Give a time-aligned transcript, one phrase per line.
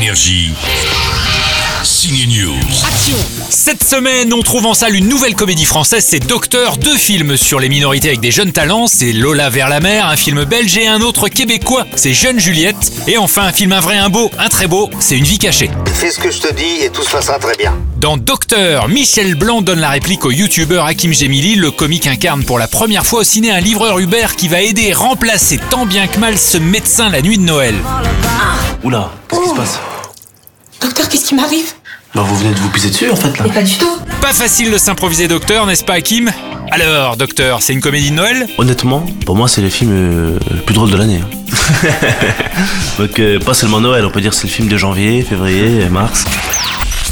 [0.00, 0.54] Énergie.
[1.82, 2.54] Signe News.
[3.50, 7.60] Cette semaine, on trouve en salle une nouvelle comédie française, c'est Docteur, deux films sur
[7.60, 10.86] les minorités avec des jeunes talents, c'est Lola vers la mer, un film belge et
[10.86, 14.48] un autre québécois, c'est Jeune Juliette, et enfin un film un vrai, un beau, un
[14.48, 15.70] très beau, c'est Une vie cachée.
[15.92, 17.76] Fais ce que je te dis et tout se passera très bien.
[17.98, 21.56] Dans Docteur, Michel Blanc donne la réplique au youtubeur Hakim Gemili.
[21.56, 24.84] Le comique incarne pour la première fois au ciné un livreur Uber qui va aider
[24.84, 27.74] et remplacer tant bien que mal ce médecin la nuit de Noël.
[28.82, 29.78] Oula, qu'est-ce qui se passe?
[31.10, 31.72] Qu'est-ce qui m'arrive?
[32.14, 33.44] Bah vous venez de vous pisser dessus en fait là.
[33.46, 33.98] Mais pas du tout.
[34.20, 36.30] Pas facile de s'improviser docteur, n'est-ce pas Hakim?
[36.72, 38.46] Alors, Docteur, c'est une comédie de Noël?
[38.58, 41.20] Honnêtement, pour moi c'est le film euh, le plus drôle de l'année.
[41.22, 41.88] hein.
[42.98, 45.88] Donc euh, pas seulement Noël, on peut dire que c'est le film de janvier, février,
[45.88, 46.24] mars.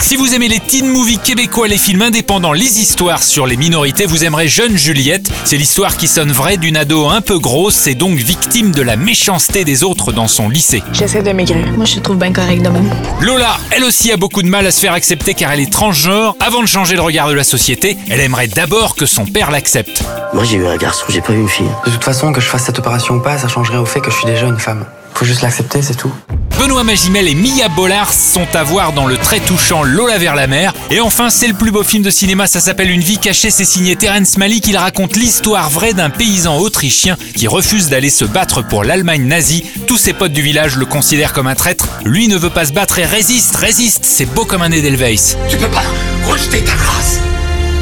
[0.00, 4.06] Si vous aimez les teen movies québécois, les films indépendants, les histoires sur les minorités,
[4.06, 5.28] vous aimerez Jeune Juliette.
[5.44, 8.96] C'est l'histoire qui sonne vraie d'une ado un peu grosse et donc victime de la
[8.96, 10.82] méchanceté des autres dans son lycée.
[10.92, 11.66] J'essaie de maigrir.
[11.76, 12.90] Moi, je te trouve bien correct de même.
[13.20, 16.36] Lola, elle aussi a beaucoup de mal à se faire accepter car elle est transgenre.
[16.40, 20.02] Avant de changer le regard de la société, elle aimerait d'abord que son père l'accepte.
[20.32, 21.68] Moi j'ai eu un garçon, j'ai pas eu une fille.
[21.84, 24.10] De toute façon, que je fasse cette opération ou pas, ça changerait au fait que
[24.10, 24.86] je suis déjà une femme.
[25.14, 26.12] Faut juste l'accepter, c'est tout.
[26.58, 30.48] Benoît Magimel et Mia Bollard sont à voir dans le très touchant Lola vers la
[30.48, 30.74] mer.
[30.90, 33.64] Et enfin, c'est le plus beau film de cinéma, ça s'appelle Une vie cachée, c'est
[33.64, 34.66] signé Terence Malick.
[34.66, 39.64] Il raconte l'histoire vraie d'un paysan autrichien qui refuse d'aller se battre pour l'Allemagne nazie.
[39.86, 41.86] Tous ses potes du village le considèrent comme un traître.
[42.04, 44.04] Lui ne veut pas se battre et résiste, résiste.
[44.04, 45.36] C'est beau comme un Edelweiss.
[45.48, 45.84] Tu peux pas
[46.26, 47.20] rejeter ta race,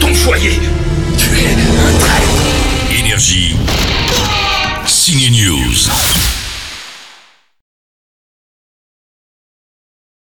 [0.00, 0.61] ton foyer.
[1.16, 3.00] Tu es un traître.
[3.00, 3.56] Énergie.
[4.86, 6.36] Signe News.